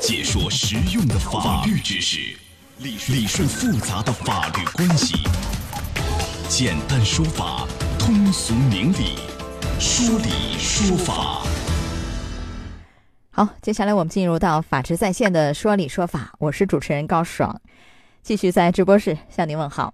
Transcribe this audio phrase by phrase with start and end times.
[0.00, 2.18] 解说实用的法律知识，
[2.78, 5.16] 理理顺复杂的法律关系，
[6.48, 7.66] 简单说法，
[7.98, 9.18] 通俗明理，
[9.80, 11.42] 说理说法。
[13.30, 17.60] 好，接下来我们进入到法治在线的说理说法，我是主持人高爽，
[18.22, 19.92] 继续在直播室向您问好。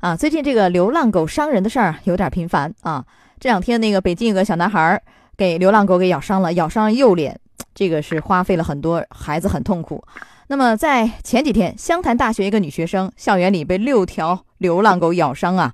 [0.00, 3.06] 啊，最近这个流浪狗伤人的事儿有点频繁啊。
[3.38, 5.02] 这两天那个北京有个小男孩儿
[5.36, 7.40] 给流浪狗给咬伤了，咬伤了右脸。
[7.74, 10.02] 这个是花费了很多，孩子很痛苦。
[10.48, 15.72] 那么在前几天，湘潭大学一个女学生校园里被六条流浪狗咬伤啊，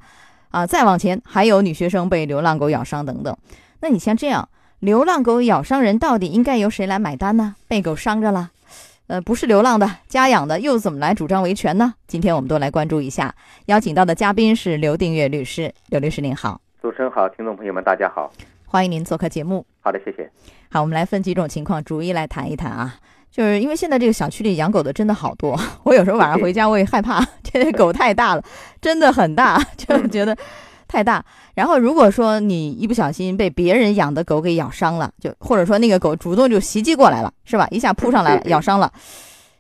[0.51, 3.35] 啊，再往前还有女学生被流浪狗咬伤等等。
[3.81, 4.49] 那你像这样，
[4.81, 7.55] 流浪狗咬伤人，到底应该由谁来买单呢？
[7.67, 8.51] 被狗伤着了，
[9.07, 11.95] 呃，不是流浪的，家养的，又怎么来主张维权呢？
[12.07, 13.35] 今天我们都来关注一下。
[13.67, 18.31] 邀请到的嘉宾是刘定月律师，刘律师您好，主持人好，听众朋友们大家好。
[18.67, 19.65] 欢迎您做客节目。
[19.81, 20.31] 好的，谢谢。
[20.71, 22.97] 好，我们来分几种情况逐一来谈一谈啊。
[23.31, 28.43] 就是因为现在这个小区里养狗的真的好多， 我有时候晚上回家我也害怕， 这些狗太大了，
[28.81, 30.37] 真的很大， 就觉得
[30.89, 31.25] 太大。
[31.55, 37.69] 然后如果说你一不小心被别人养的狗给咬伤了，就或者说那个狗主动就袭击过来了，是吧？
[37.71, 38.91] 一下扑上来了，咬伤了，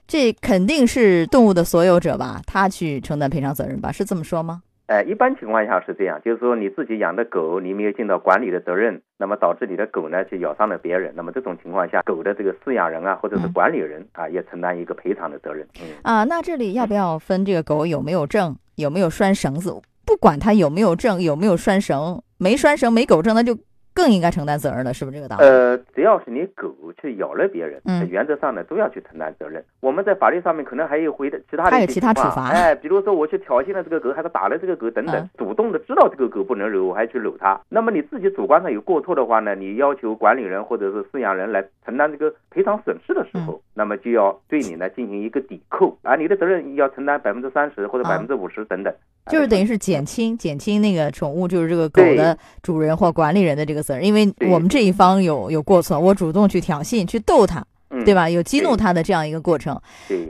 [0.08, 2.40] 这肯定是动物的所有者吧？
[2.46, 3.92] 他去承担赔偿责任吧？
[3.92, 4.62] 是这么说吗？
[4.86, 15.66] 哎，一般情况下是这样，就是说你自己养的狗，你没有尽到管理的责任，那么导致你的狗呢去咬伤了别人，那么这种情况下，狗的这个饲养人啊，或者是管理人啊，也承担一个赔偿的责任。
[15.80, 19.74] 嗯啊，那这里要不要分这个狗有没有证，有没有拴绳子？
[20.04, 23.56] 不管它有没有证，有没有拴绳，没拴绳，没狗证，那就。
[23.96, 25.42] 更应该承担责任了，是不是这个道理？
[25.42, 29.64] 呃，只要是你狗去咬了别人，嗯，原则上呢都要去承担责任。
[29.80, 37.58] 我们在法律上面可能还有回的其他的还有其他处罚，哎，比如说我去挑衅了这个狗，还是打了这个狗等等，主动的知道这个狗不能揉，我还去搂它。
[37.70, 48.92] 那么你自己主观上有过错的话呢，你要求管理人或者是饲养人来承担这个赔偿损失的时候，那么就要对你呢进行一个抵扣，啊，你的责任要承担百分之三十或者百分之五十等等。
[49.30, 57.64] 就是等于是减轻减轻那个宠物，就是这个狗的主人或管理人的这个责任，因为我们这一方有有过错，我主动去挑衅、去逗它，
[58.04, 58.30] 对吧？
[58.30, 59.80] 有激怒它的这样一个过程。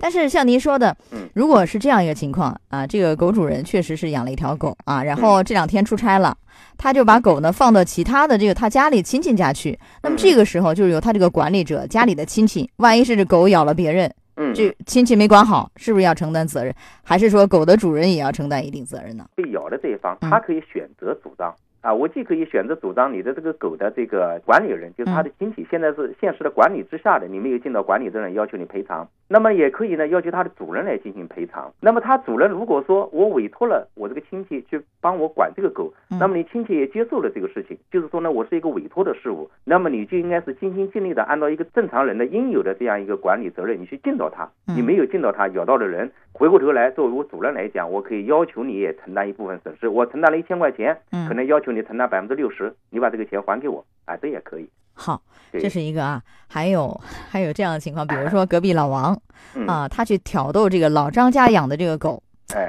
[0.01, 0.97] 但是像您说的，
[1.35, 6.37] 如果是这样一个情况啊，这个狗主人确实是养了一条狗啊，然后这两天出差了，
[6.79, 14.11] 他就把狗呢放到其他的这个他家里亲戚家去，那么这个时候就是由他这个管理者家里的亲戚，万一是这狗咬了别人。
[14.37, 16.75] 嗯，这亲戚没管好，是不是要承担责任？
[17.03, 19.27] 还是说狗的主人也要承担一定责任呢？
[19.35, 21.55] 被咬的这一方，他可以选择主张。
[21.81, 29.07] 啊，我既可以选择主张你的这个狗的这个管理人，就是他的亲戚，现在是现实的管理之下的，你没有尽到管理责任，要求你赔偿。
[29.29, 31.73] 那么也可以呢，要求他的主人来进行赔偿。
[31.81, 44.49] 那么他主人如果说我委托了我这个亲戚去帮我管这个狗，那么你亲戚也接受了这个事情，就是说呢，我是一个委托的事物，那么你就应该是尽心尽力的按照一个正常人的应有的这样一个管理责任，你去尽到它。
[44.67, 49.89] 你没有尽到它，咬到的人，回过头来作为我主人来讲，我可以要求你也承担一部分损失。
[49.89, 50.97] 我承担了一千块钱，
[51.29, 52.57] 可能要求你承担百分之六十。
[52.57, 54.67] 十，你把这个钱还给我，啊，这也可以。
[54.95, 55.21] 好，
[55.53, 59.21] 这是一个啊，还有还有这样的情况，比如说隔壁老王
[59.67, 62.23] 啊，他去挑逗这个老张家养的这个狗，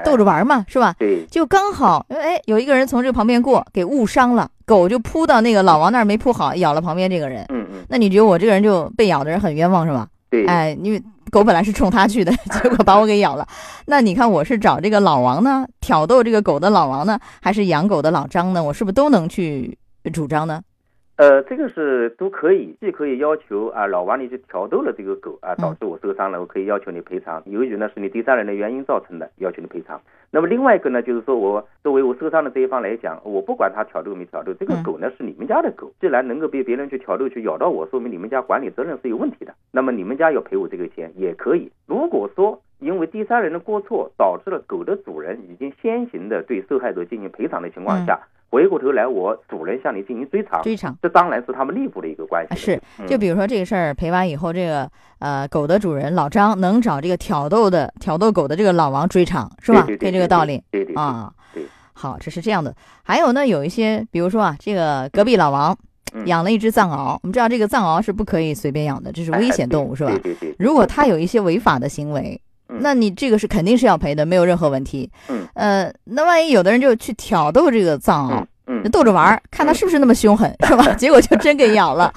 [0.04, 0.94] 逗着玩嘛，是吧？
[0.98, 1.24] 对。
[1.30, 7.46] 就刚好，哎，有一个人从这旁边过，给误伤了，狗就扑到那个老王那儿没扑好，咬了旁边这个人。
[7.48, 7.86] 嗯嗯。
[7.88, 10.06] 那你觉得我这个人就被咬的人很冤枉是吧？
[10.30, 10.46] 对。
[10.46, 13.46] 哎，因为狗本来是冲他去的， 结果把我给咬了。
[13.86, 18.62] 那你看，我是找这个老王呢，挑逗这个狗的老王呢，还是养狗的老张呢？
[18.62, 19.78] 我是不是都能去？
[20.10, 20.62] 主张呢？
[21.18, 27.42] 呃，这个是都可以，既可以要求啊，老王你去挑逗了这个狗啊，导致我受伤了，我可以要求你赔偿。
[27.46, 30.00] 由于呢是你第三人的原因造成的，要求你赔偿。
[30.30, 39.52] 那么另外一个呢，就是说我作为我受伤的这一方来讲，我不管他挑逗没挑逗，这个狗呢是你们家的狗，既然能够被别人去挑逗去咬到我，说明你们家管理责任是有问题的。
[39.72, 41.68] 那么你们家要赔我这个钱也可以。
[41.86, 48.20] 如果说因为第三人的过错导致了狗的主人已经先行的对受害者进行赔偿的情况下。
[48.50, 52.56] 回过头来，我主人向你进行追偿，追偿，这当然是他们内部的一个关系。
[52.56, 59.84] 是，就比如说这个事儿赔完以后，这个呃狗的主人老张能找这个挑逗的挑逗狗的这个老王追偿，是吧？
[59.86, 60.62] 对这个道理。
[60.70, 61.62] 对对啊，对。
[61.92, 62.74] 好，这是这样的。
[63.02, 65.76] 还有呢，有一些，比如说啊，这个隔壁老王
[66.24, 70.10] 养了一只藏獒，我们知道这个藏獒是不可以随便养的，这是危险动物，是吧？
[70.10, 70.56] 对对对。
[70.58, 72.40] 如果他有一些违法的行为。
[72.68, 75.10] 那你这个是肯定是要赔的，没有任何问题。
[75.28, 80.92] 嗯，呃，那万一有的人就去挑逗这个藏獒，嗯，逗着玩儿，看他是不是那么凶狠，是吧？
[80.96, 82.12] 结果就真给咬了。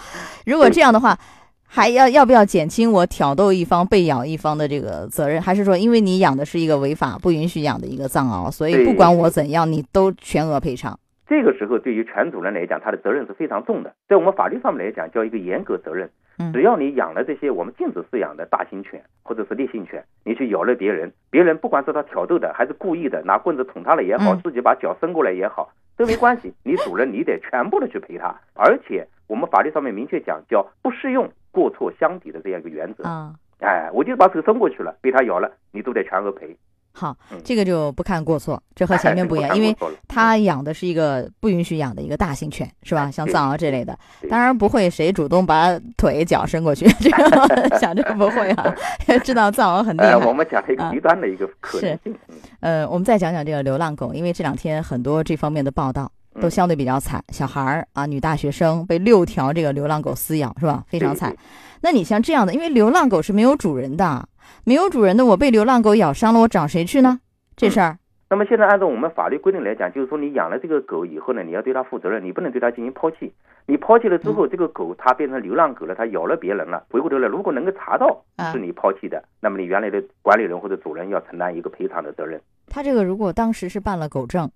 [0.46, 1.18] 如果这样的话，
[1.66, 5.42] 还要要不要减轻我挑逗一方被咬一方的这个责任？
[5.42, 11.00] 还是说，因为你养的是一个违法不允许养的一个藏獒，所以不管我怎样，你都全额赔偿？
[11.30, 13.94] 这个时候，对于犬主人来讲，他的责任是非常重的。
[14.10, 16.10] 在我们法律上面来讲，叫一个严格责任。
[16.42, 26.54] 嗯只要你养了这些我们禁止饲养的大型犬或者是烈性犬，你去咬了别人，别人不管是他挑逗的还是故意的，拿棍子捅他了也好，嗯自己把脚伸过来也好，都没关系。
[26.64, 33.04] 你主人你得全部的去赔他，而且我们法律上面明确讲叫不适用过错相抵的这样一个原则。
[33.04, 33.34] 啊。
[33.60, 36.58] 哎，我就把手伸过去了，被他咬了，你都得全额赔。
[36.94, 39.74] 好嗯，这个就不看过错，这和前面不一样，因为
[40.08, 43.10] 他养的是一个不允许养的一个大型犬，是吧？
[43.10, 43.98] 像藏獒这类的，
[44.30, 48.76] 当然不会谁主动把腿脚伸过去，这个 想着不会啊，
[49.24, 50.34] 知道藏獒很厉害，我。
[50.34, 52.16] 们讲一个啊极端的一个可能性。
[52.28, 56.12] 嗯呃，我们再讲讲这个流浪狗，因为这两天很多这方面的报道
[56.42, 60.84] 都嗯相对比较惨，小孩儿啊，女大学生被六条这个流浪狗撕咬，是吧？
[60.88, 61.36] 非常惨。
[61.82, 64.28] 那你像这样的，因为流浪狗是没有主人的，
[64.64, 67.20] 没有主人的，我被流浪狗咬伤了，我找谁去呢？
[67.56, 67.98] 这事儿，
[68.30, 73.34] 那么现在按照我们法律规定来讲，就是说你养了这个狗以后呢，你要对它负责任，你不能对它进行抛弃。
[73.68, 82.42] 你抛弃了之嗯后，这个狗它变成流浪狗了，它咬了别人了，回过头来如果能够查到啊是你抛弃的，那么你原来的管理人或者主人要承担一个赔偿的责任。
[82.68, 84.50] 他这个如果当时是办了狗证，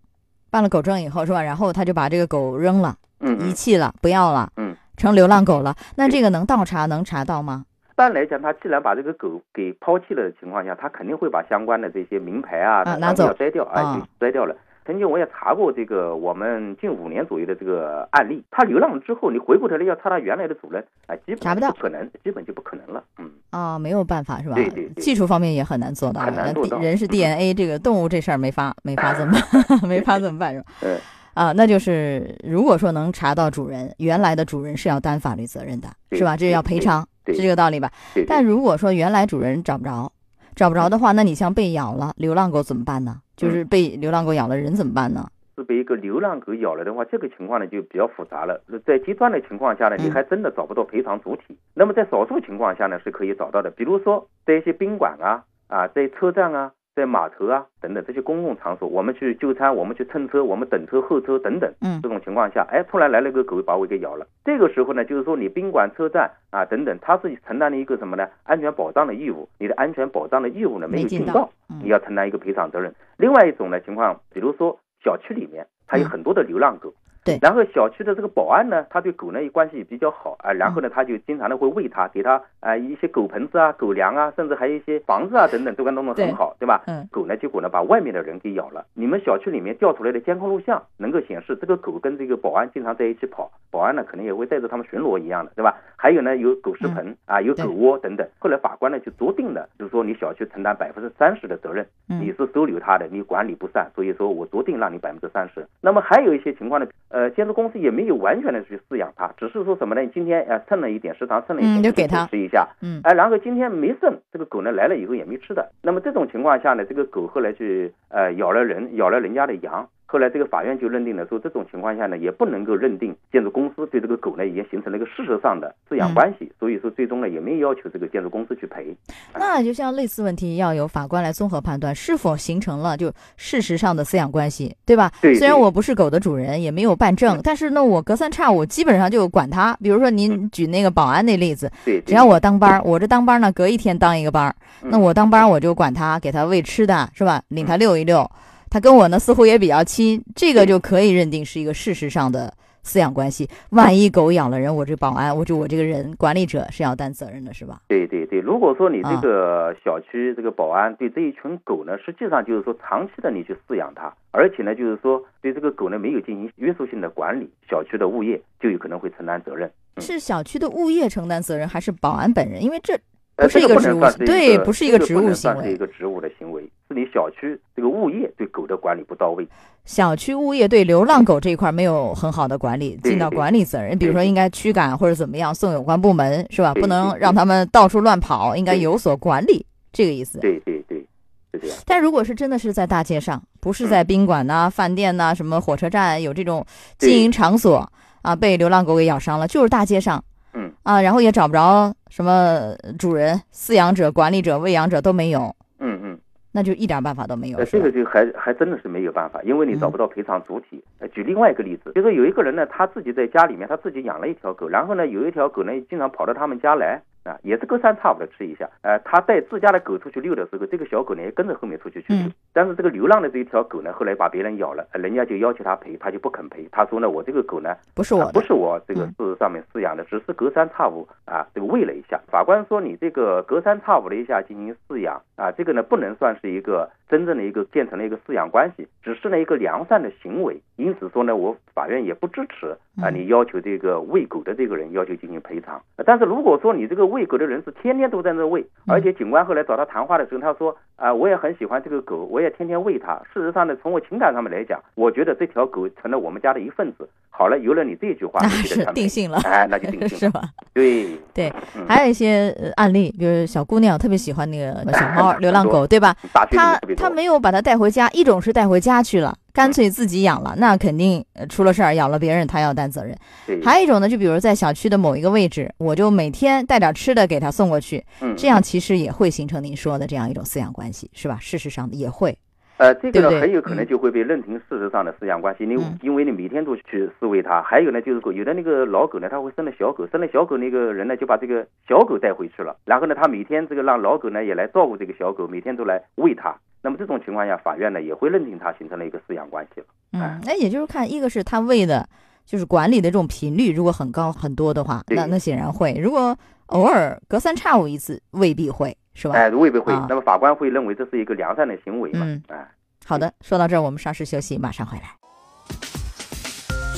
[0.49, 1.43] 办了狗证以后是吧？
[1.43, 5.75] 然后他就把这个狗扔了，嗯嗯，遗弃了，不要了，嗯，成流浪狗了。
[5.97, 7.65] 那这个能倒查能查到吗？
[7.95, 14.53] 一般来讲，他既然把这个狗给抛弃了的情况下，他肯定会把相关的这些名牌啊，啊拿走要摘掉，哎，啊就摘掉了。
[14.85, 23.01] 曾经我也查过这个我们近五年左右的这个案例，它流浪了之后，你回过头来要查它原来的主人，啊，基本查不到不可能，基本就不可能了。
[23.17, 24.55] 嗯，啊，没有办法是吧？
[24.55, 26.19] 对对对技术方面也很难做到。
[26.19, 29.33] 很难做到人是 DNA，这个动物这事儿没法没法怎 么
[29.69, 30.65] 办没法怎么办是吧？
[30.81, 30.97] 嗯
[31.33, 36.35] 啊，那就是如果说能查到主人，原来的主人是要担法律责任的，是吧？
[36.35, 37.91] 这对要赔偿，对是这个道理吧？
[38.27, 40.11] 但如果说原来主人找不着，
[40.55, 43.21] 找不着的话，那你像被咬了，流浪狗怎么办呢？
[43.35, 45.27] 就是被流浪狗咬了，人怎么办呢？
[45.57, 48.61] 是被一个流浪狗咬了的话，这个情况呢就比较复杂了。
[48.85, 51.57] 在极端的情况下呢，嗯你还真的找不到赔偿主体。
[51.73, 53.71] 那么在少数情况下呢，是可以找到的。
[53.71, 61.69] 比如说在一些宾馆啊啊，在车站啊，在码头啊等等这些公共场所，我们去就餐，我们去乘车，我们等车、候车等等。
[61.81, 64.25] 嗯这种情况下，哎，突然来了个狗把我给咬了。
[64.45, 68.25] 这个时候呢，就是说你宾馆、车站啊等等，它是承担了一个什么呢？
[68.43, 69.49] 安全保障的义务。
[69.59, 72.93] 你的安全保障的义务呢没有尽到，嗯你要承担一个赔偿责任。
[73.17, 76.93] 另外一种呢情况，比如说小区里面它有嗯很多的流浪狗。
[77.25, 86.83] 对然后小区的这个保安呢，他对狗呢也关系也比较好啊，然后嗯呢，他就经常的会喂它，给它啊一些狗盆子啊、狗粮啊，甚至还有一些房子啊等等，都跟弄得很好，对吧？
[86.85, 88.85] 嗯狗呢，结果呢把外面的人给咬了。
[88.93, 95.75] 你们小区里面调出来的监控录像能够显示，这个狗跟这个保安经常在一起跑，保安呢可能也会带着他们巡逻一样的，对吧？
[95.95, 98.27] 还有呢，有狗食盆、啊，有狗窝等等。
[98.37, 105.65] 后来法官呢就酌定了，就是说你小区承担百分之三十的责任，你嗯是收留他的，你管理不善，所以说我酌定让你百分之三十。
[105.81, 110.05] 那么还有一些情况呢，呃，建筑公司也没有完全的去饲养它，只是说什么呢？
[110.13, 115.71] 今天呃蹭了一点食堂蹭了一点，嗯就给它吃一下，嗯哎，然后今天没剩，这个狗呢来了以后也没吃的。
[115.81, 119.87] 那么这种情况下呢，这个狗后来去呃咬了人，咬了人家的羊。
[120.15, 128.95] 后来这个法院就认定了说，这种情况下呢，也不能够认定建筑公司对这个狗呢已经形成了一个事实上的饲养关系，所以说最终呢也没有要求这个建筑公司去赔。
[129.33, 135.11] 那就像类似问题，要由法官来综合判断是否形成了就事实上的饲养关系，对吧？
[135.21, 139.77] 对虽然我不是狗的主人，也没有办证，但是呢，我隔三差五基本上就管它。
[139.83, 147.41] 比如说您举那个保安那例子，对，只要我当班儿，我这当班儿呢，隔一天当一个班儿，那嗯我当班儿我就管他，给他喂吃的，是吧？
[147.49, 148.31] 领他遛一遛，
[148.75, 152.53] 它跟我呢似乎也比较亲，这个就可以认定是一个事实上的
[152.83, 153.49] 饲养关系。
[153.69, 157.79] 万一狗咬了人，我这保安，我就我这个人管理者是要担责任的，是吧？
[157.87, 169.71] 对对对，如果说你这啊个小区这个保安对这一群狗呢，实际上就是说长期的你去饲养它，而且呢就是说对这个狗呢没有进行约束性的管理，小区的物业就有可能会承担责任。
[169.95, 172.61] 嗯是小区的物业承担责任，还是保安本人？
[172.61, 172.99] 因为这呃，
[173.35, 179.47] 不是一个职务行能算是一个对不是一个这不能职务行为是一个职务的行为，是你小区这个物业对狗的管理不到位。
[179.83, 183.97] 小区物业对流浪狗这一块没有很好的管理，尽到管理责任。
[183.97, 186.73] 比如说，应该驱赶或者怎么样，送有关部门是吧？
[186.73, 190.39] 不能让他们到处乱跑，应该有所管理，这个意思。
[190.39, 191.05] 对对对，
[191.53, 191.77] 是这样。
[191.85, 196.65] 但如果是真的是在大街上，不是在宾馆呐、饭店呐、什么火车站有这种
[196.97, 197.87] 经营场所
[198.23, 200.23] 啊，被流浪狗给咬伤了，就是大街上，
[200.55, 206.19] 嗯啊，然后也找不着什么主人、饲养者、管理者、喂养者都没有，嗯嗯，
[206.53, 207.91] 那就一点办法都没有，呃，这个？
[207.91, 210.83] 就还还真的是没有办法，因为你找不到赔偿主体。
[210.99, 217.01] 呃，举另外一个例子，就说有一个人呢，他自己在家里面，他自己养了一条狗，然后呢，有一条狗呢，经常跑到他们家来。
[217.25, 218.69] 啊，也是隔三差五的吃一下。
[218.83, 222.21] 呃，他带自家的狗出去遛的时候，这个小狗呢也跟着后面出去去遛。
[222.27, 226.65] 嗯但是这个流浪的这一条狗呢，后来把别人咬了，人家就要求他赔，他就不肯赔。
[226.71, 232.17] 他说呢，我这个狗呢，不是我，不是我这个事实上面饲养的，只是隔三差五啊，这个喂了一下。
[232.31, 240.57] 法官说你这个隔三差五的一下进行饲养啊，这个呢不能算是一个真正的一个建成了一个饲养关系，只是呢一个良善的行为。
[240.77, 242.67] 因此说呢，我法院也不支持
[243.01, 245.81] 啊，你要求这个喂狗的这个人要求进行赔偿。
[246.05, 253.13] 但是如果说你这个喂狗的人是天天都在那喂，而且警官后来找他谈话的时候，他说啊，我也很喜欢这个狗，我也天天喂它。
[253.33, 257.07] 事实上呢，从我情感上面来讲，我觉得这条狗成了我们家的一份子。
[257.29, 260.41] 好了，有了你这句话，那是定性了，哎，那就定性 是吧？
[260.73, 261.51] 对对，
[261.87, 266.15] 还有一些案例，比如小姑娘特别喜欢那个小猫、 流浪狗，对吧？
[266.49, 273.17] 她她没有把它带回家，一种是带回家去了，干脆自己养了，那肯定出了事儿，咬了别人，他要担责任。
[273.63, 278.03] 还有一种呢，就比如在小区的某一个位置，我就每天带点吃的给他送过去，
[278.35, 281.37] 这样其实也会形成您说的这样一种饲养关系，是吧？
[281.39, 282.37] 事实上也会。
[282.77, 285.65] 呃，这个呢很有可能就会被认定事实上的饲养关系。
[285.65, 296.53] 你因为你每天都去饲喂它，还有呢就是狗有的那个老狗呢，它会生了小狗，生了小狗那个人呢就把这个小狗带回去了，然后呢他每天这个让老狗呢也来照顾这个小狗，每天都来喂它。
[296.85, 299.87] 那么这种情况下，法院呢也会认定他形成了一个饲养关系了。
[300.13, 302.07] 嗯，那也就是看一个是他喂的，
[302.45, 306.37] 就是管理的这种频率，如果很高很多的话，那那显然会；如果
[306.67, 308.95] 偶尔隔三差五一次，未必会。
[309.15, 309.33] 是吧？
[309.33, 309.93] 哎，未必会。
[310.09, 312.27] 那么法官会认为这是一个良善的行为嘛？
[312.49, 312.67] 哎，
[313.05, 313.33] 好的。
[313.41, 315.03] 说到这儿，我们稍事休息，马上回来。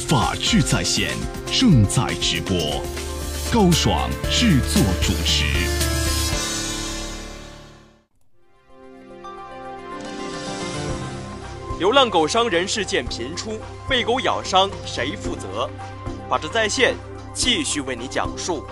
[0.10, 1.12] 法治在线
[1.46, 2.82] 正在直播，
[3.54, 5.77] 高爽制作主持。
[11.80, 13.52] 流浪狗伤人事件频出，
[13.88, 15.70] 被狗咬伤谁负责？
[16.28, 16.96] 法治在线
[17.36, 18.64] 继续为你讲述。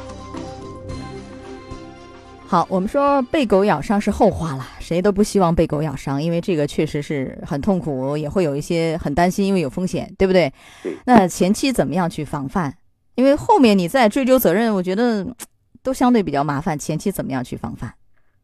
[2.47, 10.51] 好，我们说被狗咬伤是后话了，谁都不希望被狗咬伤，因为这个确实是很痛苦，也会有一些很担心，因为有风险，对不对？
[11.05, 12.75] 那前期怎么样去防范？
[13.13, 15.27] 因为后面你再追究责任，我觉得
[15.83, 16.77] 都相对比较麻烦。
[16.77, 17.93] 前期怎么样去防范？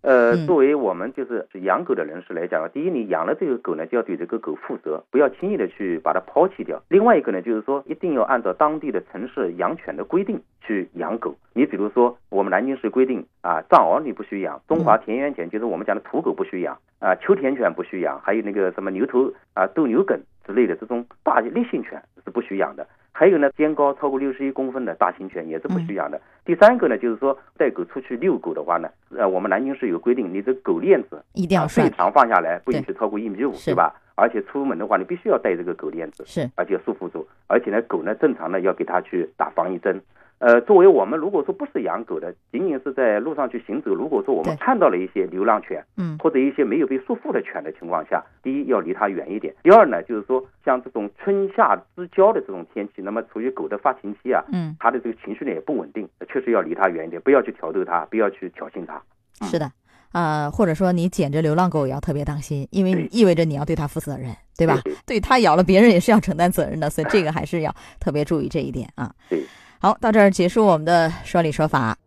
[0.02, 6.82] 呃，作为我们就是养狗的人士来讲，第一，你养了这个狗呢，就要对这个狗负责，不要轻易的去把它抛弃掉。
[6.90, 11.36] 另外一个呢，就是说一定要按照当地的城市养犬的规定去养狗。
[11.54, 22.88] 你比如说，我们南京市规定啊，藏獒你不许养，中华田园犬就是我们讲的土狗不许养啊，秋田犬不许养，还有那个什么牛头啊、斗牛梗之类的这种大烈性犬是不许养的。
[23.12, 26.20] 还有呢，肩高超过六十一公分的大型犬也是不许养的。
[26.44, 33.94] 第三个呢，就是说带狗出去遛狗的话呢，呃，我们南京市有规定，你这狗链子一定要最长放下来不允许超过一米五，对吧？
[34.16, 40.02] 而且出门的话，你必须要带这个狗链子，是，而且束缚住，而且呢，狗呢正常呢要给它去打防疫针。
[40.42, 49.54] 呃，作为我们如果说不是养狗的，仅仅是在路上去行走，如果说我们看到了一些流浪犬，嗯，或者一些没有被束缚的犬的情况下，第一要离它远一点。
[49.62, 59.00] 第二呢，就是说像这种春夏之交的这种天气，那么处于狗的发情期啊，嗯，它的这个情绪呢也不稳定，确实要离它远一点，不要去挑逗它，不要去挑衅它。
[59.46, 59.72] 是的，
[60.12, 64.76] 啊，或者说你捡着流浪狗也要特别当心，因为意味着你要对它负责任，对吧？
[65.06, 69.14] 对它咬了别人也是要承担责任的，所以这个还是要特别注意这一点啊。
[69.30, 69.44] 对。
[69.84, 71.98] 好，到这儿结束我们的说理说法。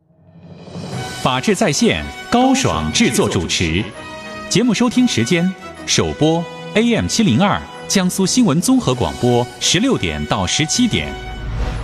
[1.20, 3.82] 法治在线，高爽制作主持。
[4.48, 5.52] 节目收听时间：
[5.84, 11.12] 首播 AM 七零二江苏新闻综合广播十六点到十七点，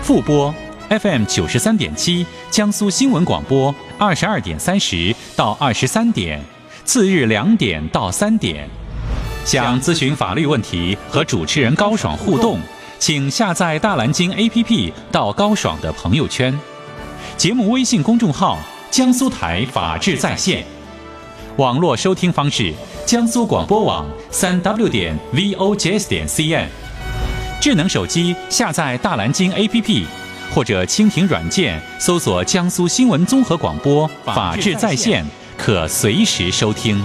[0.00, 0.54] 复播
[0.90, 6.40] FM 九十三点七江苏新闻广播二十二点三十到二十三点，
[6.84, 8.68] 次日两点到三点。
[9.44, 12.60] 想咨询法律问题和主持人高爽互动。
[13.00, 16.56] 请下载大蓝鲸 APP 到高爽的朋友圈，
[17.34, 18.58] 节目微信公众号
[18.90, 20.62] 江苏台法治在线，
[21.56, 22.74] 网络收听方式
[23.06, 26.66] 江苏广播网三 W 点 VOJS 点 CN，
[27.58, 30.04] 智能手机下载大蓝鲸 APP
[30.54, 35.24] 或者蜻蜓软件搜索江苏新闻综合广播法治在线，
[35.56, 37.02] 可随时收听。